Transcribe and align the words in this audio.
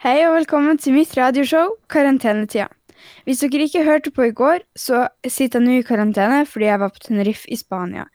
Hei 0.00 0.22
og 0.24 0.32
velkommen 0.32 0.78
til 0.80 0.94
mitt 0.96 1.10
radioshow 1.12 1.74
Karantenetida. 1.92 2.70
Hvis 3.28 3.42
dere 3.42 3.66
ikke 3.66 3.82
hørte 3.84 4.10
på 4.16 4.30
i 4.30 4.32
går, 4.32 4.62
så 4.72 5.02
sitter 5.28 5.60
jeg 5.60 5.66
nå 5.66 5.74
i 5.76 5.84
karantene 5.84 6.38
fordi 6.48 6.70
jeg 6.70 6.80
var 6.80 6.94
på 6.94 7.02
Tenerife 7.04 7.50
i 7.52 7.58
Spania. 7.60 8.06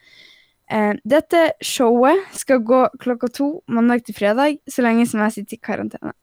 Eh, 0.65 0.97
dette 1.05 1.43
showet 1.61 2.23
skal 2.33 2.63
gå 2.65 2.79
klokka 3.03 3.29
to 3.29 3.49
mandag 3.69 4.01
til 4.07 4.17
fredag, 4.17 4.57
så 4.65 4.81
lenge 4.81 5.05
som 5.11 5.21
jeg 5.27 5.35
sitter 5.35 5.59
i 5.59 5.61
karantene. 5.69 6.15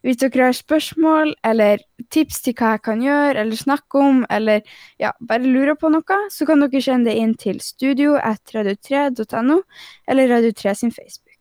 Hvis 0.00 0.22
dere 0.22 0.48
har 0.48 0.56
spørsmål 0.56 1.34
eller 1.44 1.84
tips 2.08 2.40
til 2.46 2.56
hva 2.56 2.72
jeg 2.78 2.84
kan 2.88 3.04
gjøre 3.04 3.44
eller 3.44 3.60
snakke 3.66 4.00
om, 4.00 4.24
eller 4.32 4.64
ja, 4.96 5.12
bare 5.20 5.44
lurer 5.44 5.76
på 5.76 5.92
noe, 5.92 6.20
så 6.32 6.48
kan 6.48 6.64
dere 6.64 6.80
sende 6.80 7.12
det 7.12 7.20
inn 7.20 7.36
til 7.36 7.60
studio 7.60 8.16
at 8.16 8.56
radio3.no 8.56 9.60
eller 10.08 10.36
Radio3 10.38 10.74
sin 10.80 10.96
Facebook. 10.96 11.36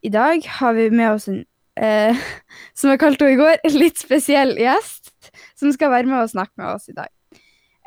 I 0.00 0.08
dag 0.08 0.48
har 0.48 0.72
vi 0.72 0.88
med 0.88 1.10
oss 1.12 1.28
en 1.28 1.44
eh, 1.76 2.18
som 2.78 2.90
jeg 2.92 3.02
kalte 3.02 3.26
henne 3.26 3.38
i 3.38 3.40
går, 3.40 3.78
litt 3.78 4.00
spesiell 4.00 4.56
gjest, 4.58 5.32
som 5.58 5.72
skal 5.74 5.92
være 5.94 6.10
med 6.10 6.24
og 6.24 6.32
snakke 6.32 6.54
med 6.60 6.74
oss 6.74 6.88
i 6.90 6.96
dag. 6.96 7.10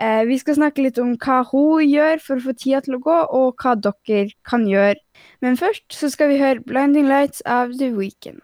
Eh, 0.02 0.24
vi 0.26 0.38
skal 0.42 0.58
snakke 0.58 0.84
litt 0.84 0.98
om 1.02 1.14
hva 1.22 1.42
hun 1.52 1.84
gjør 1.86 2.22
for 2.24 2.40
å 2.40 2.46
få 2.48 2.56
tida 2.58 2.82
til 2.84 2.98
å 2.98 3.04
gå, 3.04 3.20
og 3.38 3.62
hva 3.62 3.76
dere 3.78 4.32
kan 4.48 4.66
gjøre. 4.68 4.98
Men 5.46 5.60
først 5.60 5.94
så 5.94 6.10
skal 6.10 6.34
vi 6.34 6.42
høre 6.42 6.64
'Blinding 6.64 7.08
Lights' 7.08 7.44
av 7.46 7.78
The 7.78 7.92
Weekend. 7.94 8.42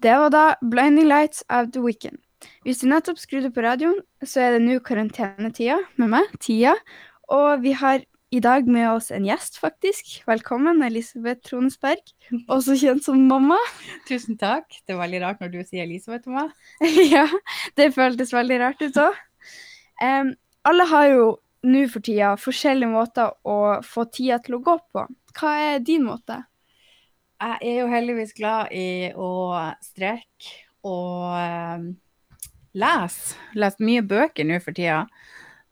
Det 0.00 0.14
var 0.14 0.30
da 0.30 0.54
'Blinding 0.62 1.08
Lights' 1.10 1.42
av 1.50 1.72
The 1.72 1.82
Weekend. 1.82 2.18
Hvis 2.62 2.78
du 2.78 2.86
nettopp 2.86 3.18
skrudde 3.18 3.50
på 3.50 3.64
radioen, 3.64 4.00
så 4.22 4.40
er 4.40 4.56
det 4.56 4.62
nå 4.62 4.78
karantenetida 4.84 5.80
med 5.96 6.12
meg, 6.12 6.26
Tia, 6.40 6.76
og 7.28 7.62
vi 7.62 7.72
har 7.72 8.04
i 8.30 8.40
dag 8.40 8.66
med 8.66 8.88
oss 8.90 9.10
en 9.14 9.26
gjest, 9.26 9.58
faktisk. 9.62 10.16
Velkommen, 10.26 10.82
Elisabeth 10.82 11.44
Tronesberg, 11.46 12.02
også 12.50 12.74
kjent 12.78 13.04
som 13.06 13.20
mamma. 13.28 13.58
Tusen 14.08 14.38
takk. 14.40 14.66
Det 14.82 14.96
er 14.96 15.00
veldig 15.00 15.20
rart 15.22 15.42
når 15.42 15.52
du 15.52 15.60
sier 15.62 15.84
Elisabeth 15.84 16.26
til 16.26 16.34
meg. 16.34 16.50
ja, 17.14 17.26
det 17.78 17.92
føltes 17.94 18.34
veldig 18.34 18.58
rart 18.64 18.82
ut 18.82 18.98
òg. 19.02 19.20
Um, 20.02 20.34
alle 20.66 20.88
har 20.90 21.06
jo 21.12 21.28
nå 21.66 21.84
for 21.90 22.04
tida 22.04 22.34
forskjellige 22.38 22.90
måter 22.90 23.30
å 23.46 23.78
få 23.86 24.06
tida 24.10 24.40
til 24.42 24.58
å 24.58 24.62
gå 24.64 24.76
på. 24.94 25.06
Hva 25.36 25.54
er 25.62 25.86
din 25.86 26.06
måte? 26.08 26.42
Jeg 27.36 27.58
er 27.68 27.80
jo 27.82 27.88
heldigvis 27.92 28.34
glad 28.36 28.74
i 28.74 29.12
å 29.12 29.30
strekke 29.84 30.54
og 30.88 31.36
um, 31.36 31.88
lese. 32.74 33.38
Lest 33.54 33.82
mye 33.84 34.02
bøker 34.02 34.48
nå 34.48 34.58
for 34.64 34.74
tida. 34.76 35.04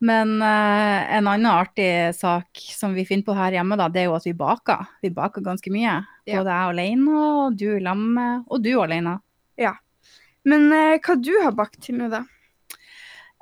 Men 0.05 0.37
uh, 0.43 1.15
en 1.17 1.29
annen 1.31 1.49
artig 1.49 2.15
sak 2.17 2.61
som 2.77 2.93
vi 2.97 3.07
finner 3.09 3.25
på 3.25 3.37
her 3.37 3.57
hjemme, 3.57 3.79
da, 3.81 3.89
det 3.89 4.03
er 4.03 4.11
jo 4.11 4.19
at 4.19 4.27
vi 4.29 4.35
baker. 4.37 4.91
Vi 5.05 5.11
baker 5.15 5.45
ganske 5.45 5.73
mye. 5.73 5.97
Ja. 6.29 6.41
Både 6.41 6.53
jeg 6.53 6.75
alene, 6.75 7.23
og 7.23 7.57
du 7.61 7.71
lag 7.81 8.05
og 8.45 8.61
du 8.65 8.73
alene. 8.83 9.19
Ja. 9.61 9.77
Men 10.45 10.69
uh, 10.73 10.99
hva 11.01 11.17
du 11.17 11.33
har 11.41 11.57
bakt 11.57 11.81
til 11.87 12.01
nå, 12.03 12.11
da? 12.13 12.25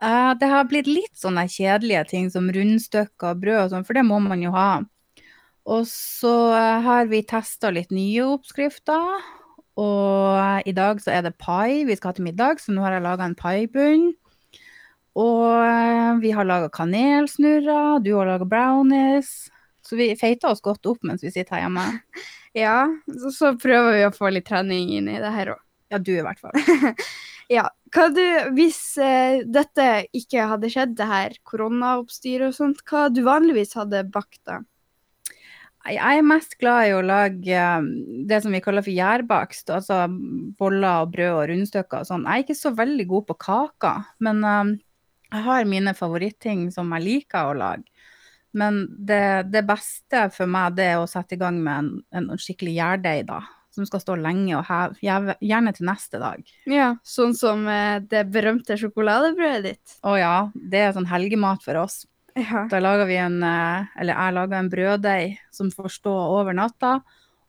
Uh, 0.02 0.32
det 0.38 0.50
har 0.50 0.70
blitt 0.70 0.90
litt 0.90 1.14
sånne 1.18 1.48
kjedelige 1.50 2.06
ting 2.14 2.30
som 2.30 2.50
rundstykker 2.54 3.34
og 3.34 3.42
brød 3.42 3.60
og 3.64 3.74
sånn, 3.74 3.86
for 3.86 3.98
det 3.98 4.06
må 4.06 4.22
man 4.22 4.42
jo 4.42 4.54
ha. 4.54 4.70
Og 5.62 5.86
så 5.86 6.34
har 6.82 7.06
vi 7.06 7.20
testa 7.22 7.70
litt 7.70 7.92
nye 7.94 8.24
oppskrifter. 8.26 9.20
Og 9.78 10.66
i 10.66 10.74
dag 10.74 10.98
så 11.00 11.12
er 11.14 11.22
det 11.22 11.38
pai 11.38 11.84
vi 11.86 11.94
skal 11.94 12.10
ha 12.10 12.16
til 12.18 12.26
middag, 12.26 12.58
så 12.58 12.74
nå 12.74 12.82
har 12.82 12.96
jeg 12.96 13.04
laga 13.06 13.28
en 13.28 13.38
paibunn. 13.38 14.10
Og 15.18 15.48
eh, 15.66 16.12
vi 16.22 16.30
har 16.32 16.48
laga 16.48 16.70
kanelsnurrer, 16.72 18.00
du 18.04 18.14
har 18.16 18.30
laga 18.30 18.48
brownies. 18.48 19.50
Så 19.82 19.98
vi 19.98 20.12
feiter 20.16 20.52
oss 20.52 20.62
godt 20.64 20.86
opp 20.88 21.02
mens 21.04 21.24
vi 21.24 21.32
sitter 21.34 21.58
her 21.58 21.66
hjemme. 21.66 21.90
Ja, 22.52 22.84
så, 23.08 23.30
så 23.32 23.50
prøver 23.56 23.94
vi 23.96 24.00
å 24.04 24.10
få 24.12 24.28
litt 24.28 24.44
trening 24.44 24.90
inn 24.92 25.06
i 25.08 25.20
det 25.22 25.30
her 25.32 25.54
òg. 25.54 25.60
Ja, 25.88 25.96
du 25.96 26.10
i 26.12 26.24
hvert 26.24 26.36
fall. 26.36 26.52
ja. 27.56 27.62
Hva 27.92 28.10
du, 28.12 28.20
hvis 28.58 28.98
eh, 29.00 29.40
dette 29.48 29.86
ikke 30.12 30.50
hadde 30.50 30.68
skjedd, 30.72 30.92
det 30.98 31.06
her 31.08 31.38
koronaoppstyret 31.48 32.50
og 32.50 32.58
sånt, 32.58 32.84
hva 32.88 33.06
du 33.08 33.22
vanligvis 33.24 33.72
hadde 33.80 34.04
bakt 34.12 34.36
da? 34.44 34.58
Jeg 35.88 36.20
er 36.20 36.28
mest 36.28 36.54
glad 36.60 36.86
i 36.86 36.92
å 36.94 37.02
lage 37.02 37.62
um, 37.80 37.88
det 38.28 38.38
som 38.44 38.52
vi 38.54 38.60
kaller 38.62 38.84
for 38.84 38.94
gjærbakst. 38.94 39.72
Altså 39.74 40.04
boller 40.60 41.02
og 41.02 41.16
brød 41.16 41.32
og 41.32 41.44
rundstykker 41.50 42.04
og 42.04 42.08
sånn. 42.08 42.28
Jeg 42.28 42.44
er 42.44 42.46
ikke 42.46 42.60
så 42.60 42.74
veldig 42.78 43.06
god 43.10 43.26
på 43.32 43.38
kaker, 43.48 44.04
men 44.22 44.44
um, 44.46 44.76
jeg 45.32 45.44
har 45.46 45.68
mine 45.68 45.94
favoritting 45.96 46.66
som 46.74 46.92
jeg 46.96 47.06
liker 47.06 47.50
å 47.50 47.56
lage. 47.56 47.88
Men 48.52 48.84
det, 48.92 49.48
det 49.48 49.64
beste 49.64 50.26
for 50.34 50.50
meg 50.50 50.76
det 50.76 50.90
er 50.92 51.00
å 51.00 51.08
sette 51.08 51.38
i 51.38 51.40
gang 51.40 51.56
med 51.64 51.72
en, 51.78 51.90
en 52.12 52.40
skikkelig 52.40 52.76
gjærdeig, 52.76 53.26
da. 53.30 53.40
Som 53.72 53.86
skal 53.88 54.02
stå 54.02 54.18
lenge 54.20 54.52
og 54.58 54.66
heve, 54.68 55.38
gjerne 55.40 55.72
til 55.72 55.88
neste 55.88 56.20
dag. 56.20 56.42
Ja, 56.68 56.90
sånn 57.08 57.32
som 57.32 57.64
eh, 57.72 58.02
det 58.04 58.26
berømte 58.28 58.76
sjokoladebrødet 58.76 59.62
ditt. 59.64 59.94
Å 60.04 60.12
ja, 60.20 60.34
det 60.52 60.82
er 60.82 60.92
sånn 60.92 61.08
helgemat 61.08 61.64
for 61.64 61.80
oss. 61.80 62.02
Ja. 62.36 62.66
Da 62.68 62.82
lager 62.84 63.08
vi 63.08 63.16
en, 63.20 63.40
eh, 63.44 63.88
eller 63.96 64.20
jeg 64.20 64.36
lager 64.36 64.58
en 64.58 64.70
brøddeig 64.72 65.40
som 65.56 65.72
får 65.72 65.96
stå 65.96 66.12
over 66.36 66.56
natta. 66.56 66.98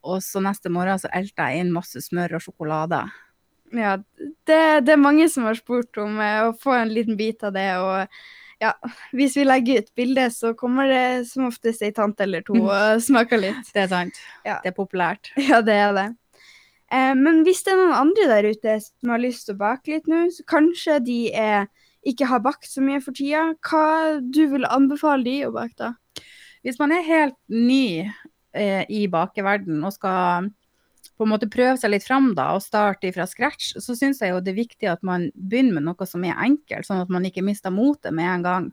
Og 0.07 0.23
så 0.23 0.39
neste 0.43 0.71
morgen 0.71 0.99
så 0.99 1.11
elter 1.15 1.51
jeg 1.51 1.65
inn 1.65 1.75
masse 1.75 1.99
smør 2.07 2.37
og 2.39 2.47
sjokolade. 2.47 3.03
Ja, 3.73 3.97
det, 4.45 4.61
det, 4.85 4.93
er 4.93 5.01
mange 5.01 5.25
som 5.33 5.47
har 5.49 5.57
spurt 5.57 5.97
om 6.01 6.19
eh, 6.21 6.39
å 6.45 6.53
få 6.61 6.75
en 6.77 6.93
liten 6.93 7.17
bit 7.17 7.43
av 7.45 7.55
det. 7.55 7.69
Og 7.81 8.63
ja, 8.63 8.73
hvis 9.17 9.37
vi 9.39 9.45
legger 9.47 9.81
ut 9.81 9.93
bilde, 9.97 10.27
så 10.31 10.53
kommer 10.57 10.89
det 10.91 11.05
som 11.31 11.47
oftest 11.49 11.83
ei 11.83 11.93
tante 11.95 12.27
eller 12.27 12.45
to 12.45 12.55
og 12.61 13.01
smaker 13.03 13.41
litt. 13.41 13.71
Det 13.73 13.85
er 13.85 13.89
sant. 13.91 14.19
Ja. 14.45 14.59
Det 14.63 14.73
er 14.73 14.77
populært. 14.77 15.33
Ja, 15.49 15.63
det 15.65 15.77
er 15.79 15.95
det. 15.97 16.09
Eh, 16.93 17.13
men 17.17 17.41
hvis 17.47 17.63
det 17.65 17.73
er 17.73 17.81
noen 17.81 17.97
andre 17.97 18.29
der 18.29 18.49
ute 18.53 18.77
som 18.85 19.15
har 19.15 19.23
lyst 19.23 19.47
til 19.47 19.57
å 19.57 19.63
bake 19.63 19.95
litt 19.95 20.09
nå, 20.11 20.27
så 20.35 20.45
kanskje 20.49 20.99
de 21.07 21.19
er, 21.33 21.69
ikke 22.05 22.29
har 22.29 22.43
bakt 22.45 22.69
så 22.69 22.83
mye 22.85 23.01
for 23.01 23.15
tida, 23.17 23.49
hva 23.65 24.19
du 24.21 24.43
vil 24.53 24.69
anbefale 24.69 25.25
de 25.25 25.39
å 25.47 25.53
bake 25.55 25.79
da? 25.79 25.93
Hvis 26.63 26.77
man 26.79 26.93
er 26.95 27.03
helt 27.03 27.39
ny 27.51 28.05
eh, 28.53 28.83
i 28.87 29.07
bakeverden 29.11 29.81
og 29.83 29.95
skal 29.97 30.53
på 31.23 31.27
en 31.29 31.33
måte 31.33 31.49
prøve 31.51 31.77
seg 31.79 31.93
litt 31.93 32.05
fram 32.05 32.33
da, 32.37 32.51
og 32.57 32.63
starte 32.65 33.11
fra 33.15 33.25
scratch, 33.29 33.73
så 33.81 33.95
syns 33.97 34.21
jeg 34.21 34.33
jo 34.33 34.41
det 34.43 34.53
er 34.53 34.59
viktig 34.59 34.89
at 34.91 35.03
man 35.07 35.29
begynner 35.33 35.79
med 35.79 35.87
noe 35.87 36.07
som 36.09 36.23
er 36.27 36.37
enkelt, 36.43 36.87
sånn 36.87 37.01
at 37.03 37.11
man 37.13 37.25
ikke 37.27 37.45
mister 37.45 37.73
motet 37.73 38.13
med 38.15 38.29
en 38.29 38.45
gang. 38.45 38.69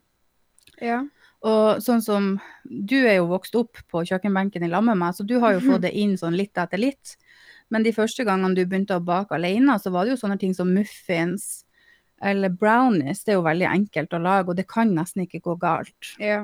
Ja. 0.83 1.01
Og 1.47 1.81
sånn 1.81 2.03
som 2.05 2.35
Du 2.65 2.99
er 2.99 3.17
jo 3.17 3.31
vokst 3.31 3.55
opp 3.57 3.79
på 3.89 4.03
kjøkkenbenken 4.05 4.65
i 4.65 4.69
lag 4.69 4.85
med 4.85 4.99
meg, 5.01 5.15
så 5.17 5.25
du 5.25 5.39
har 5.41 5.57
jo 5.57 5.65
fått 5.65 5.87
det 5.87 5.95
inn 5.97 6.19
sånn 6.21 6.37
litt 6.37 6.59
etter 6.61 6.81
litt. 6.81 7.17
Men 7.71 7.87
de 7.87 7.95
første 7.95 8.27
gangene 8.27 8.59
du 8.59 8.67
begynte 8.67 8.99
å 8.99 9.05
bake 9.05 9.37
alene, 9.37 9.79
så 9.81 9.93
var 9.95 10.05
det 10.05 10.17
jo 10.17 10.21
sånne 10.21 10.39
ting 10.41 10.53
som 10.57 10.73
muffins 10.75 11.65
eller 12.21 12.53
brownies. 12.53 13.23
Det 13.25 13.33
er 13.33 13.39
jo 13.39 13.47
veldig 13.47 13.69
enkelt 13.71 14.17
å 14.17 14.21
lage, 14.21 14.51
og 14.51 14.59
det 14.59 14.67
kan 14.69 14.93
nesten 14.95 15.25
ikke 15.25 15.41
gå 15.47 15.57
galt. 15.63 16.15
Ja. 16.21 16.43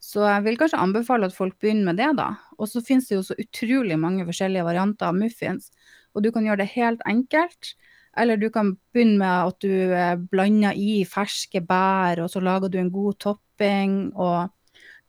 Så 0.00 0.24
jeg 0.24 0.44
vil 0.46 0.56
kanskje 0.60 0.80
anbefale 0.80 1.28
at 1.28 1.36
folk 1.36 1.58
begynner 1.60 1.90
med 1.90 2.00
det, 2.00 2.10
da. 2.16 2.30
Og 2.56 2.70
så 2.70 2.80
finnes 2.84 3.08
det 3.08 3.18
jo 3.18 3.24
så 3.26 3.36
utrolig 3.40 3.98
mange 4.00 4.24
forskjellige 4.28 4.64
varianter 4.64 5.10
av 5.10 5.18
muffins. 5.18 5.68
Og 6.16 6.24
du 6.24 6.30
kan 6.32 6.46
gjøre 6.46 6.62
det 6.62 6.72
helt 6.72 7.04
enkelt. 7.08 7.74
Eller 8.18 8.40
du 8.40 8.48
kan 8.50 8.72
begynne 8.94 9.20
med 9.20 9.50
at 9.52 9.60
du 9.62 9.92
eh, 9.94 10.16
blander 10.32 10.74
i 10.74 11.04
ferske 11.06 11.60
bær, 11.62 12.24
og 12.24 12.32
så 12.32 12.42
lager 12.42 12.72
du 12.72 12.80
en 12.80 12.90
god 12.90 13.20
topping. 13.22 14.10
og 14.16 14.48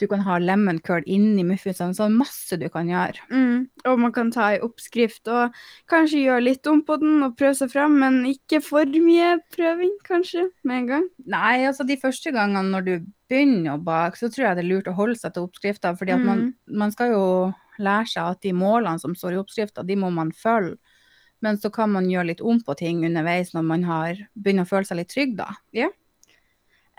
du 0.01 0.07
kan 0.09 0.23
ha 0.25 0.37
lemon 0.41 0.79
curd 0.83 1.05
inni 1.09 1.45
muffinsene. 1.47 1.95
Sånn 1.97 2.17
masse 2.17 2.57
du 2.59 2.67
kan 2.73 2.89
gjøre. 2.89 3.23
Mm, 3.31 3.67
og 3.87 4.01
man 4.01 4.13
kan 4.15 4.31
ta 4.33 4.51
ei 4.55 4.59
oppskrift 4.65 5.29
og 5.31 5.55
kanskje 5.91 6.25
gjøre 6.25 6.45
litt 6.47 6.69
om 6.69 6.81
på 6.87 6.97
den 7.01 7.21
og 7.27 7.37
prøve 7.39 7.55
seg 7.61 7.71
fram, 7.73 7.99
men 8.01 8.21
ikke 8.29 8.61
for 8.65 8.99
mye 9.05 9.35
prøving, 9.55 9.93
kanskje, 10.07 10.47
med 10.67 10.83
en 10.83 10.91
gang. 10.91 11.09
Nei, 11.31 11.55
altså 11.69 11.87
de 11.87 11.99
første 12.01 12.33
gangene 12.35 12.73
når 12.73 12.87
du 12.87 12.93
begynner 13.31 13.75
å 13.75 13.83
bake, 13.83 14.19
så 14.19 14.31
tror 14.31 14.49
jeg 14.49 14.59
det 14.59 14.65
er 14.65 14.71
lurt 14.73 14.89
å 14.91 14.97
holde 14.97 15.19
seg 15.19 15.35
til 15.35 15.47
oppskrifta. 15.47 15.95
fordi 15.97 16.17
at 16.17 16.25
man, 16.25 16.47
mm. 16.49 16.79
man 16.81 16.95
skal 16.95 17.13
jo 17.13 17.27
lære 17.81 18.09
seg 18.11 18.33
at 18.35 18.41
de 18.43 18.55
målene 18.55 18.99
som 19.01 19.15
står 19.17 19.37
i 19.37 19.41
oppskrifta, 19.41 19.85
de 19.87 19.97
må 19.99 20.11
man 20.13 20.33
følge. 20.35 20.77
Men 21.41 21.57
så 21.57 21.71
kan 21.73 21.89
man 21.89 22.09
gjøre 22.09 22.29
litt 22.31 22.41
om 22.45 22.59
på 22.61 22.75
ting 22.77 22.99
underveis 23.07 23.55
når 23.55 23.63
man 23.65 23.85
har 23.87 24.19
begynner 24.37 24.67
å 24.67 24.69
føle 24.69 24.85
seg 24.85 24.99
litt 24.99 25.09
trygg, 25.09 25.31
da. 25.39 25.47
Ja. 25.73 25.87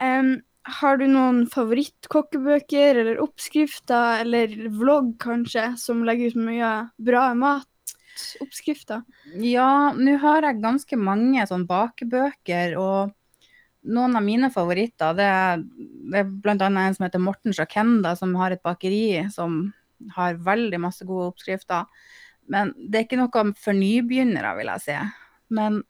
Um, 0.03 0.41
har 0.63 0.99
du 1.01 1.07
noen 1.11 1.43
favorittkokkebøker 1.51 3.01
eller 3.03 3.21
oppskrifter, 3.23 4.23
eller 4.23 4.53
vlogg 4.71 5.17
kanskje, 5.23 5.73
som 5.81 6.05
legger 6.07 6.33
ut 6.33 6.39
mye 6.39 6.71
bra 7.03 7.25
matoppskrifter? 7.39 9.03
Ja, 9.43 9.91
nå 9.97 10.17
har 10.23 10.47
jeg 10.47 10.63
ganske 10.63 10.99
mange 11.01 11.47
sånn 11.51 11.67
bakebøker, 11.71 12.77
og 12.79 13.13
noen 13.83 14.15
av 14.19 14.23
mine 14.23 14.51
favoritter 14.55 15.17
det 15.19 15.27
er, 15.27 15.63
det 16.13 16.21
er 16.23 16.29
bl.a. 16.31 16.55
en 16.55 16.95
som 16.95 17.07
heter 17.09 17.23
Morten 17.23 17.57
Sjakenda, 17.57 18.15
som 18.19 18.35
har 18.39 18.55
et 18.55 18.63
bakeri 18.63 19.25
som 19.35 19.65
har 20.15 20.39
veldig 20.43 20.79
masse 20.83 21.07
gode 21.07 21.33
oppskrifter. 21.33 21.89
Men 22.51 22.71
det 22.77 23.01
er 23.01 23.07
ikke 23.07 23.19
noe 23.19 23.49
for 23.59 23.75
nybegynnere, 23.75 24.55
vil 24.59 24.71
jeg 24.75 24.85
si. 24.87 24.97
Men, 25.55 25.83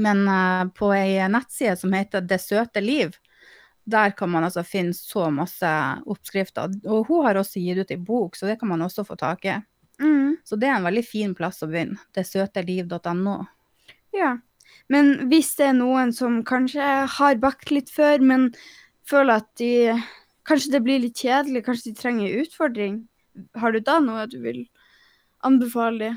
men 0.00 0.22
uh, 0.28 0.68
på 0.76 0.92
ei 0.96 1.16
nettside 1.32 1.76
som 1.80 1.96
heter 1.96 2.24
Det 2.24 2.38
søte 2.40 2.84
liv, 2.84 3.16
der 3.88 4.12
kan 4.16 4.30
man 4.30 4.44
altså 4.44 4.64
finne 4.66 4.94
så 4.96 5.28
masse 5.32 5.68
oppskrifter. 6.06 6.74
Og 6.88 7.08
hun 7.08 7.24
har 7.26 7.40
også 7.40 7.62
gitt 7.62 7.80
ut 7.80 7.94
ei 7.94 8.00
bok, 8.00 8.36
så 8.36 8.48
det 8.48 8.58
kan 8.60 8.70
man 8.72 8.84
også 8.84 9.06
få 9.08 9.16
tak 9.20 9.46
i. 9.48 9.56
Mm. 10.02 10.36
Så 10.44 10.58
det 10.60 10.68
er 10.68 10.76
en 10.76 10.86
veldig 10.86 11.04
fin 11.06 11.32
plass 11.38 11.62
å 11.64 11.70
begynne. 11.70 11.98
Detsøteliv.no. 12.16 13.38
Ja. 14.16 14.36
Men 14.92 15.14
hvis 15.32 15.54
det 15.58 15.70
er 15.70 15.78
noen 15.78 16.12
som 16.16 16.42
kanskje 16.46 16.84
har 17.16 17.40
bakt 17.40 17.72
litt 17.72 17.90
før, 17.92 18.22
men 18.24 18.50
føler 19.08 19.42
at 19.42 19.50
de 19.60 19.98
Kanskje 20.48 20.70
det 20.72 20.78
blir 20.80 21.02
litt 21.02 21.18
kjedelig, 21.20 21.60
kanskje 21.66 21.90
de 21.90 21.98
trenger 21.98 22.36
utfordring. 22.40 22.94
Har 23.60 23.74
du 23.74 23.82
da 23.84 23.98
noe 24.00 24.22
du 24.32 24.38
vil 24.40 24.62
anbefale 25.44 25.98
dem? 26.00 26.14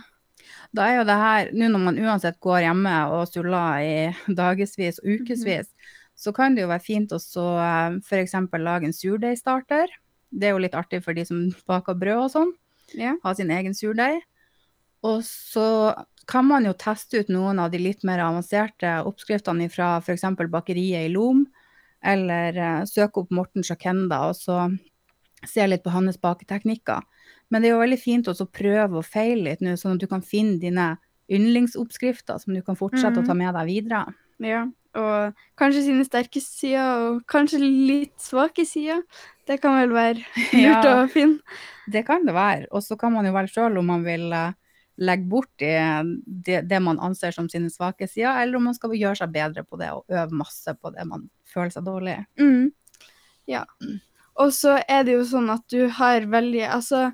Da 0.72 0.86
er 0.88 1.02
jo 1.02 1.08
det 1.10 1.18
her, 1.20 1.50
nå 1.52 1.68
når 1.74 1.84
man 1.84 2.00
uansett 2.00 2.38
går 2.44 2.62
hjemme 2.64 2.94
og 3.12 3.26
suller 3.28 3.84
i 3.84 4.36
dagevis 4.40 5.02
og 5.04 5.18
ukevis, 5.18 5.68
så 6.22 6.34
kan 6.36 6.56
det 6.56 6.66
jo 6.66 6.70
være 6.70 6.86
fint 6.86 7.14
å 7.16 7.20
så 7.22 7.46
f.eks. 8.06 8.36
lage 8.62 8.86
en 8.86 8.94
surdeigstarter. 8.94 9.90
Det 10.30 10.48
er 10.48 10.54
jo 10.54 10.62
litt 10.62 10.78
artig 10.78 11.02
for 11.04 11.18
de 11.18 11.26
som 11.26 11.48
baker 11.68 11.98
brød 11.98 12.26
og 12.28 12.34
sånn. 12.36 12.52
Ja. 12.98 13.16
Ha 13.24 13.34
sin 13.36 13.52
egen 13.54 13.74
surdeig. 13.78 14.22
Og 15.08 15.24
så 15.26 15.66
kan 16.30 16.46
man 16.46 16.68
jo 16.68 16.76
teste 16.78 17.24
ut 17.24 17.32
noen 17.34 17.60
av 17.60 17.72
de 17.74 17.82
litt 17.82 18.06
mer 18.06 18.22
avanserte 18.22 19.00
oppskriftene 19.10 19.66
fra 19.74 19.96
f.eks. 19.98 20.28
bakeriet 20.52 21.08
i 21.08 21.12
Lom, 21.12 21.48
eller 22.06 22.58
eh, 22.58 22.84
søke 22.90 23.24
opp 23.24 23.34
Morten 23.34 23.66
Sjakenda 23.66 24.24
og 24.30 24.38
så 24.38 24.68
se 25.48 25.66
litt 25.66 25.84
på 25.84 25.94
hans 25.94 26.20
baketeknikker. 26.22 27.02
Men 27.50 27.62
det 27.62 27.70
er 27.70 27.76
jo 27.76 27.82
veldig 27.82 28.00
fint 28.00 28.30
å 28.30 28.36
prøve 28.46 29.02
og 29.02 29.08
feile 29.08 29.50
litt 29.50 29.66
nå, 29.66 29.74
sånn 29.78 29.98
at 29.98 30.04
du 30.04 30.10
kan 30.10 30.22
finne 30.22 30.62
dine 30.62 30.94
yndlingsoppskrifter 31.32 32.40
som 32.42 32.54
du 32.54 32.62
kan 32.66 32.78
fortsette 32.78 33.22
å 33.22 33.26
ta 33.26 33.36
med 33.38 33.56
deg 33.58 33.70
videre. 33.70 34.06
Ja. 34.42 34.66
Og 35.00 35.38
kanskje 35.60 35.86
sine 35.86 36.04
sterke 36.04 36.42
sider, 36.44 37.06
og 37.06 37.22
kanskje 37.32 37.62
litt 37.64 38.18
svake 38.20 38.66
sider. 38.68 39.04
Det 39.48 39.62
kan 39.64 39.78
vel 39.80 39.94
være 39.96 40.26
lurt 40.58 40.88
Ja. 40.88 40.96
å 40.98 41.06
finne. 41.12 41.40
Det 41.92 42.04
kan 42.08 42.26
det 42.28 42.34
være. 42.36 42.68
Og 42.76 42.84
så 42.84 42.98
kan 43.00 43.14
man 43.16 43.26
jo 43.28 43.32
velge 43.36 43.54
sjøl 43.56 43.80
om 43.80 43.88
man 43.88 44.04
vil 44.04 44.28
eh, 44.36 44.52
legge 45.02 45.26
bort 45.32 45.50
det, 45.64 46.62
det, 46.68 46.80
man 46.84 47.00
anser 47.02 47.32
som 47.36 47.48
sine 47.50 47.72
svake 47.72 48.08
sider, 48.10 48.36
eller 48.44 48.60
om 48.60 48.68
man 48.70 48.76
skal 48.78 48.94
gjøre 48.96 49.22
seg 49.24 49.32
bedre 49.34 49.64
på 49.64 49.80
det 49.80 49.90
og 49.96 50.04
øve 50.12 50.38
masse 50.44 50.76
på 50.78 50.92
det 50.94 51.08
man 51.10 51.24
føler 51.50 51.72
seg 51.74 51.88
dårlig. 51.88 52.18
Mm. 52.40 52.70
Ja. 53.50 53.64
Og 54.40 54.52
så 54.56 54.78
er 54.88 55.08
det 55.08 55.16
jo 55.18 55.24
sånn 55.28 55.50
at 55.52 55.64
du 55.72 55.88
har 55.98 56.28
veldig 56.32 56.68
Altså, 56.70 57.10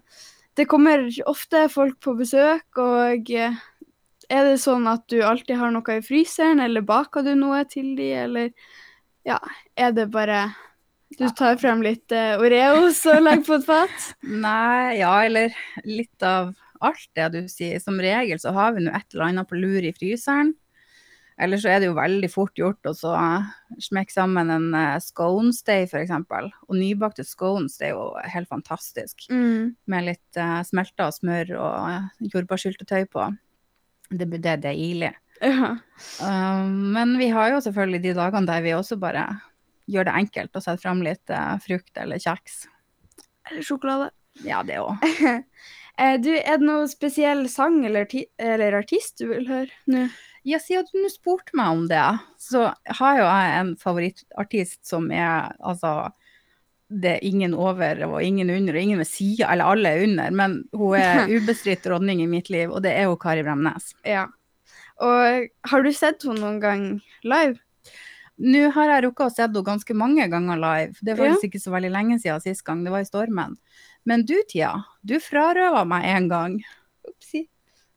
det 0.57 0.67
kommer 0.69 1.05
ofte 1.29 1.67
folk 1.69 1.99
på 2.03 2.17
besøk, 2.19 2.65
og 2.81 3.29
eh, 3.33 3.55
er 4.27 4.43
det 4.49 4.59
sånn 4.61 4.87
at 4.91 5.05
du 5.11 5.21
alltid 5.23 5.59
har 5.59 5.71
noe 5.73 5.97
i 5.97 6.03
fryseren, 6.03 6.61
eller 6.63 6.85
baker 6.85 7.25
du 7.25 7.33
noe 7.39 7.63
til 7.69 7.93
de, 7.97 8.11
eller 8.25 8.51
ja, 9.27 9.39
er 9.75 9.93
det 9.95 10.09
bare 10.13 10.47
du 11.17 11.27
tar 11.31 11.55
frem 11.59 11.81
litt 11.85 12.11
uh, 12.11 12.35
Oreos 12.43 12.99
og 13.07 13.21
legger 13.23 13.45
på 13.47 13.57
et 13.61 13.67
fat? 13.67 14.07
Nei, 14.47 14.99
ja, 14.99 15.13
eller 15.23 15.55
litt 15.87 16.23
av 16.25 16.51
alt 16.83 17.09
det 17.15 17.27
du 17.33 17.41
sier. 17.51 17.79
Som 17.79 18.01
regel 18.03 18.39
så 18.43 18.51
har 18.55 18.75
vi 18.75 18.83
nå 18.85 18.93
et 18.95 19.07
eller 19.13 19.29
annet 19.29 19.49
på 19.49 19.59
lur 19.59 19.87
i 19.87 19.93
fryseren. 19.95 20.53
Eller 21.39 21.61
så 21.61 21.69
er 21.69 21.79
det 21.79 21.91
jo 21.91 21.97
veldig 21.97 22.27
fort 22.33 22.57
gjort 22.57 22.87
å 22.89 22.95
så 22.97 23.13
smekke 23.85 24.13
sammen 24.13 24.49
en 24.49 24.71
uh, 24.73 24.97
scones-day, 25.01 25.85
f.eks. 25.85 26.11
Og 26.65 26.73
nybakte 26.75 27.23
scones 27.27 27.77
det 27.77 27.91
er 27.91 27.93
jo 27.93 28.07
helt 28.33 28.49
fantastisk. 28.49 29.27
Mm. 29.29 29.75
Med 29.87 30.07
litt 30.09 30.39
uh, 30.41 30.59
smelta 30.65 31.11
smør 31.13 31.53
og 31.59 31.91
uh, 31.93 32.29
jordbærsyltetøy 32.33 33.05
på. 33.13 33.29
Det, 34.09 34.27
det 34.37 34.51
er 34.53 34.61
deilig. 34.63 35.11
Ja. 35.41 35.75
Um, 36.21 36.93
men 36.95 37.17
vi 37.19 37.29
har 37.33 37.51
jo 37.53 37.61
selvfølgelig 37.65 38.03
de 38.05 38.15
dagene 38.17 38.49
der 38.49 38.63
vi 38.65 38.73
også 38.77 38.97
bare 39.01 39.27
gjør 39.87 40.07
det 40.09 40.15
enkelt 40.21 40.55
og 40.57 40.63
setter 40.63 40.83
fram 40.83 41.03
litt 41.05 41.33
uh, 41.33 41.57
frukt 41.63 41.99
eller 41.99 42.21
kjeks. 42.21 42.65
Eller 43.49 43.65
sjokolade. 43.65 44.11
Ja, 44.45 44.63
det 44.65 44.81
òg. 44.83 44.95
Eh, 45.97 46.19
du, 46.21 46.27
er 46.29 46.59
det 46.61 46.65
noen 46.67 46.85
spesiell 46.85 47.39
sang 47.49 47.79
eller, 47.87 48.03
eller 48.37 48.75
artist 48.77 49.15
du 49.17 49.31
vil 49.31 49.47
høre 49.49 49.71
nå? 49.89 50.03
Ja, 50.45 50.59
siden 50.61 50.85
du 50.93 51.09
spurte 51.09 51.57
meg 51.57 51.71
om 51.73 51.87
det, 51.89 52.03
så 52.37 52.67
har 52.99 53.17
jo 53.17 53.23
jeg 53.25 53.55
en 53.55 53.71
favorittartist 53.81 54.83
som 54.85 55.09
er 55.09 55.55
altså 55.57 56.11
det 56.89 57.17
er 57.17 57.23
ingen 57.27 57.53
over 57.53 57.99
og 58.07 58.21
ingen 58.23 58.49
under 58.53 58.75
og 58.77 58.81
ingen 58.81 59.01
ved 59.01 59.07
sida, 59.09 59.49
eller 59.51 59.65
alle 59.73 59.89
er 59.91 60.03
under, 60.07 60.31
men 60.31 60.57
hun 60.73 60.95
er 60.95 61.27
ubestridt 61.35 61.83
dronning 61.83 62.21
i 62.23 62.27
mitt 62.31 62.49
liv, 62.53 62.71
og 62.71 62.83
det 62.85 62.93
er 62.95 63.09
jo 63.09 63.17
Kari 63.19 63.43
Bremnes. 63.43 63.91
Ja. 64.07 64.27
Og 65.03 65.47
har 65.69 65.83
du 65.83 65.91
sett 65.93 66.23
henne 66.25 66.39
noen 66.41 66.61
gang 66.63 66.85
live? 67.27 67.59
Nå 68.37 68.67
har 68.75 68.91
jeg 68.91 69.03
rukket 69.07 69.25
å 69.27 69.33
se 69.33 69.43
henne 69.47 69.63
ganske 69.65 69.93
mange 69.97 70.25
ganger 70.29 70.57
live. 70.61 70.95
Det 71.01 71.17
var 71.17 71.31
Ja. 71.33 71.35
ikke 71.43 71.59
så 71.61 71.71
veldig 71.73 71.91
lenge 71.91 72.19
siden 72.21 72.41
sist 72.41 72.63
gang, 72.63 72.83
det 72.85 72.91
var 72.93 73.01
i 73.01 73.09
Stormen. 73.09 73.57
Men 74.05 74.23
du, 74.25 74.35
Tia, 74.47 74.71
du 75.03 75.17
frarøva 75.19 75.83
meg 75.89 76.05
en 76.05 76.27
gang. 76.29 76.57
Upsi. 77.09 77.47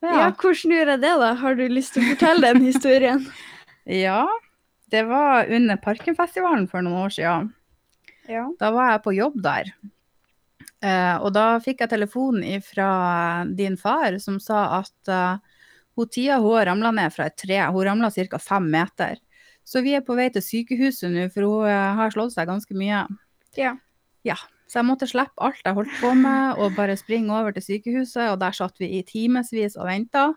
Ja. 0.03 0.31
hvordan 0.33 0.73
gjør 0.73 0.89
jeg 0.95 1.01
det, 1.03 1.15
da? 1.21 1.35
Har 1.37 1.55
du 1.55 1.67
lyst 1.69 1.93
til 1.95 2.03
å 2.03 2.15
fortelle 2.15 2.55
den 2.55 2.65
historien? 2.73 3.27
Ja, 3.87 4.25
det 4.91 5.05
var 5.07 5.47
under 5.53 5.77
Parkenfestivalen 5.77 6.67
for 6.73 6.81
noen 6.83 7.05
år 7.05 7.13
siden. 7.15 7.51
Ja. 8.31 8.45
Da 8.61 8.71
var 8.75 8.95
jeg 8.95 9.03
på 9.05 9.17
jobb 9.17 9.41
der. 9.45 9.73
Eh, 10.81 11.17
og 11.21 11.33
da 11.37 11.59
fikk 11.61 11.83
jeg 11.85 11.93
telefon 11.93 12.41
fra 12.65 12.91
din 13.45 13.77
far 13.81 14.17
som 14.23 14.39
sa 14.41 14.63
at 14.79 15.11
uh, 15.13 15.59
hun 15.99 16.09
Tia 16.09 16.39
hun 16.41 16.63
ramla 16.65 16.93
ned 16.97 17.13
fra 17.13 17.29
et 17.29 17.37
tre. 17.37 17.59
Hun 17.69 17.85
ramla 17.85 18.11
ca. 18.11 18.39
fem 18.39 18.71
meter. 18.71 19.19
Så 19.65 19.83
vi 19.85 19.93
er 19.95 20.05
på 20.07 20.17
vei 20.17 20.31
til 20.33 20.43
sykehuset 20.43 21.13
nå, 21.13 21.29
for 21.35 21.47
hun 21.47 21.69
eh, 21.69 21.91
har 21.99 22.15
slått 22.15 22.35
seg 22.35 22.49
ganske 22.49 22.75
mye. 22.75 23.05
Ja. 23.59 23.77
Ja, 24.27 24.37
så 24.69 24.81
jeg 24.81 24.89
måtte 24.89 25.09
slippe 25.09 25.41
alt 25.41 25.61
jeg 25.65 25.77
holdt 25.77 25.93
på 26.01 26.11
med 26.19 26.59
og 26.61 26.75
bare 26.77 26.97
springe 26.99 27.33
over 27.33 27.55
til 27.57 27.65
sykehuset, 27.65 28.33
og 28.33 28.41
der 28.43 28.57
satt 28.57 28.81
vi 28.81 28.91
i 28.99 29.05
timevis 29.07 29.79
og 29.79 29.89
venta. 29.89 30.31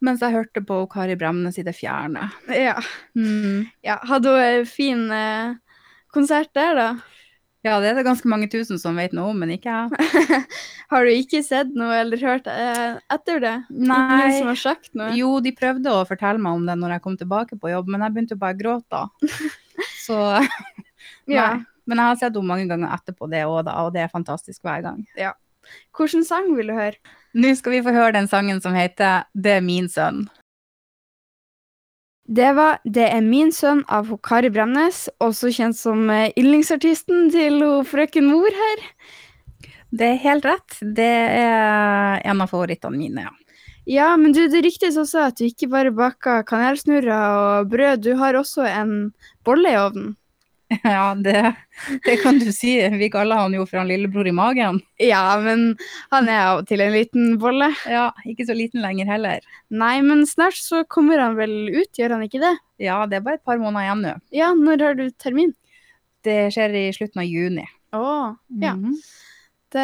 Mens 0.00 0.22
jeg 0.24 0.32
hørte 0.32 0.62
på 0.64 0.78
Kari 0.92 1.16
Bremnes 1.20 1.58
i 1.60 1.64
det 1.66 1.74
fjerne. 1.76 2.30
Ja. 2.48 2.78
Mm. 3.14 3.66
ja. 3.84 3.98
Hadde 4.08 4.32
hun 4.32 4.68
fin 4.68 5.10
eh, 5.12 5.58
konsert 6.14 6.52
der, 6.56 6.76
da? 6.78 6.88
Ja, 7.60 7.74
det 7.82 7.90
er 7.90 7.98
det 7.98 8.06
ganske 8.06 8.28
mange 8.30 8.46
tusen 8.48 8.78
som 8.80 8.96
vet 8.96 9.12
noe 9.12 9.34
om, 9.34 9.40
men 9.42 9.50
ikke 9.52 9.68
jeg. 9.68 10.44
Har 10.92 11.04
du 11.04 11.10
ikke 11.12 11.42
sett 11.44 11.74
noe 11.76 11.92
eller 11.98 12.22
hørt 12.24 12.46
eh, 12.48 12.96
etter 13.12 13.42
det? 13.42 13.56
Ingen 13.68 13.90
Nei. 13.92 14.30
som 14.38 14.48
har 14.48 14.60
sagt 14.62 14.94
noe? 14.96 15.10
Jo, 15.18 15.34
de 15.44 15.52
prøvde 15.56 15.92
å 15.92 16.06
fortelle 16.08 16.40
meg 16.40 16.56
om 16.56 16.64
det 16.64 16.78
når 16.80 16.96
jeg 16.96 17.04
kom 17.04 17.18
tilbake 17.20 17.58
på 17.60 17.72
jobb, 17.74 17.90
men 17.92 18.06
jeg 18.06 18.16
begynte 18.16 18.38
bare 18.40 18.56
å 18.56 18.60
gråte 18.62 18.88
da. 18.96 19.04
Så 20.06 20.16
Ja. 21.28 21.50
nei. 21.50 21.66
Men 21.90 22.00
jeg 22.00 22.06
har 22.06 22.18
sett 22.20 22.34
henne 22.36 22.48
mange 22.48 22.68
ganger 22.70 22.92
etterpå 22.96 23.28
det 23.32 23.44
òg, 23.48 23.64
da, 23.66 23.76
og 23.84 23.92
det 23.92 24.04
er 24.04 24.12
fantastisk 24.12 24.62
hver 24.64 24.84
gang. 24.84 25.00
Hvilken 25.96 26.24
sang 26.26 26.52
vil 26.56 26.70
du 26.70 26.76
høre? 26.76 26.96
Nå 27.36 27.52
skal 27.58 27.76
vi 27.76 27.80
få 27.84 27.92
høre 27.94 28.14
den 28.16 28.28
sangen 28.30 28.60
som 28.62 28.74
heter 28.74 29.26
Det 29.34 29.58
er 29.58 29.64
min 29.64 29.88
sønn. 29.90 30.24
Det 32.30 32.52
var 32.54 32.78
'Det 32.84 33.08
er 33.10 33.20
min 33.20 33.50
sønn' 33.50 33.82
av 33.88 34.06
hun 34.06 34.18
Kari 34.22 34.50
Bremnes, 34.50 35.08
også 35.20 35.50
kjent 35.50 35.76
som 35.76 36.08
eh, 36.10 36.30
yndlingsartisten 36.38 37.30
til 37.30 37.58
frøken 37.82 38.28
Mor 38.30 38.46
her. 38.46 38.84
Det 39.90 40.06
er 40.06 40.22
helt 40.22 40.44
rett. 40.46 40.78
Det 40.80 41.02
er 41.02 42.22
en 42.22 42.40
av 42.40 42.46
favorittene 42.52 42.96
mine, 42.96 43.26
ja. 43.26 43.34
Ja, 43.90 44.16
men 44.16 44.30
du, 44.30 44.44
det 44.46 44.62
ryktes 44.62 44.94
også 45.00 45.24
at 45.26 45.40
du 45.40 45.48
ikke 45.48 45.66
bare 45.72 45.90
baker 45.90 46.44
kanelsnurrer 46.46 47.10
og 47.10 47.70
brød, 47.72 48.04
du 48.04 48.14
har 48.14 48.38
også 48.38 48.62
en 48.68 49.12
bolle 49.42 49.72
i 49.72 49.80
ovnen. 49.80 50.14
Ja, 50.84 51.14
det, 51.18 51.54
det 52.04 52.16
kan 52.22 52.38
du 52.38 52.52
si. 52.52 52.88
Vi 52.88 53.10
kaller 53.10 53.42
han 53.42 53.54
jo 53.54 53.64
for 53.66 53.80
han 53.80 53.88
lillebror 53.90 54.28
i 54.28 54.34
magen. 54.34 54.80
Ja, 55.02 55.24
men 55.42 55.72
han 56.12 56.28
er 56.30 56.42
av 56.44 56.60
og 56.60 56.68
til 56.70 56.82
en 56.84 56.94
liten 56.94 57.32
bolle. 57.42 57.72
Ja, 57.90 58.10
ikke 58.28 58.46
så 58.46 58.54
liten 58.54 58.84
lenger 58.84 59.10
heller. 59.10 59.46
Nei, 59.74 59.96
men 60.06 60.22
snart 60.30 60.58
så 60.60 60.84
kommer 60.86 61.18
han 61.22 61.34
vel 61.38 61.56
ut, 61.74 61.90
gjør 61.98 62.14
han 62.16 62.26
ikke 62.26 62.42
det? 62.42 62.54
Ja, 62.82 63.00
det 63.10 63.18
er 63.18 63.26
bare 63.26 63.40
et 63.40 63.48
par 63.48 63.58
måneder 63.60 63.88
igjen 63.88 64.04
nå. 64.06 64.14
Ja, 64.36 64.52
når 64.56 64.86
har 64.86 65.00
du 65.00 65.08
termin? 65.18 65.56
Det 66.24 66.38
skjer 66.54 66.76
i 66.76 66.86
slutten 66.94 67.24
av 67.24 67.28
juni. 67.28 67.66
Å, 67.96 68.06
ja. 68.62 68.76
Mhm. 68.76 68.94
Det, 69.70 69.82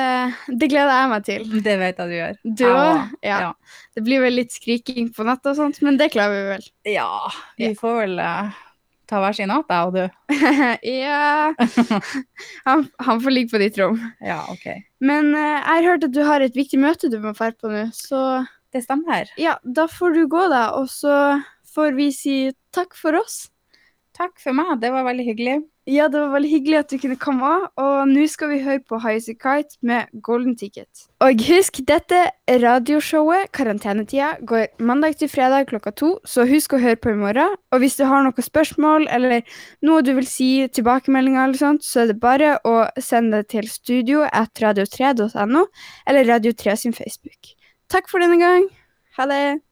det 0.59 0.67
gleder 0.67 0.91
jeg 0.91 1.11
meg 1.13 1.27
til. 1.29 1.43
Det 1.63 1.75
vet 1.79 2.01
jeg 2.03 2.11
du 2.11 2.15
gjør. 2.17 2.39
Du 2.59 2.63
òg? 2.67 3.13
Ja. 3.23 3.37
Ja. 3.45 3.51
Det 3.95 4.03
blir 4.03 4.25
vel 4.25 4.35
litt 4.41 4.55
skriking 4.55 5.13
på 5.15 5.23
natta 5.27 5.53
og 5.53 5.61
sånt, 5.61 5.79
men 5.87 5.99
det 6.01 6.09
klarer 6.11 6.35
vi 6.35 6.49
vel. 6.57 6.65
Ja, 6.97 7.11
vi 7.61 7.71
får 7.79 8.01
vel 8.01 8.19
eh, 8.19 8.57
ta 9.07 9.21
hver 9.23 9.37
sin 9.39 9.53
hatt, 9.55 9.71
jeg 9.71 9.87
og 9.87 9.95
du. 9.95 10.05
ja 10.91 11.53
han, 12.69 12.87
han 13.07 13.23
får 13.23 13.35
ligge 13.35 13.53
på 13.55 13.61
ditt 13.63 13.79
rom. 13.81 13.99
Ja, 14.25 14.41
ok. 14.53 14.67
Men 15.01 15.33
eh, 15.35 15.57
jeg 15.59 15.67
har 15.71 15.89
hørt 15.93 16.07
at 16.09 16.15
du 16.17 16.23
har 16.27 16.45
et 16.45 16.57
viktig 16.59 16.81
møte 16.83 17.11
du 17.13 17.19
må 17.23 17.35
dra 17.37 17.51
på 17.55 17.71
nå, 17.73 17.87
så 17.95 18.23
Det 18.75 18.83
stemmer. 18.85 19.31
ja, 19.41 19.57
da 19.63 19.87
får 19.91 20.17
du 20.19 20.25
gå, 20.31 20.47
da. 20.53 20.69
Og 20.81 20.91
så 20.93 21.41
får 21.75 21.95
vi 21.99 22.11
si 22.15 22.37
takk 22.77 22.97
for 22.99 23.17
oss. 23.19 23.47
Takk 24.17 24.39
for 24.41 24.57
meg, 24.57 24.79
det 24.81 24.89
var 24.95 25.05
veldig 25.05 25.25
hyggelig. 25.27 25.57
Ja, 25.87 26.09
det 26.09 26.19
var 26.19 26.33
veldig 26.33 26.49
hyggelig 26.51 26.79
at 26.81 26.91
du 26.91 26.97
kunne 26.99 27.19
komme, 27.21 27.51
og 27.79 28.09
nå 28.11 28.25
skal 28.33 28.49
vi 28.51 28.63
høre 28.65 28.81
på 28.83 28.99
High 29.05 29.21
Kite 29.21 29.77
med 29.87 30.09
Golden 30.25 30.57
Ticket. 30.59 31.05
Og 31.23 31.43
husk, 31.47 31.83
dette 31.87 32.23
radioshowet, 32.49 33.53
Karantenetida, 33.55 34.33
går 34.41 34.81
mandag 34.81 35.19
til 35.21 35.31
fredag 35.31 35.69
klokka 35.69 35.93
to, 36.01 36.11
så 36.25 36.47
husk 36.49 36.75
å 36.75 36.81
høre 36.83 36.99
på 36.99 37.13
i 37.13 37.21
morgen. 37.21 37.55
Og 37.71 37.85
hvis 37.85 37.99
du 38.01 38.07
har 38.09 38.25
noen 38.25 38.49
spørsmål 38.49 39.07
eller 39.13 39.45
noe 39.85 40.01
du 40.03 40.15
vil 40.17 40.27
si, 40.27 40.51
tilbakemeldinger 40.75 41.45
eller 41.45 41.61
sånt, 41.61 41.85
så 41.85 42.03
er 42.03 42.11
det 42.11 42.19
bare 42.25 42.57
å 42.65 42.89
sende 42.97 43.45
det 43.45 43.53
til 43.53 43.69
studio 43.71 44.25
at 44.27 44.57
radio3.no 44.65 45.69
eller 46.09 46.33
Radio3 46.33 46.81
sin 46.81 46.97
Facebook. 46.97 47.53
takk 47.93 48.09
for 48.11 48.19
denne 48.19 48.41
gang. 48.41 48.67
Ha 49.21 49.29
det. 49.31 49.66